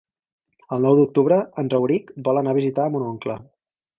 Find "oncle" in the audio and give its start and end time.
3.13-3.37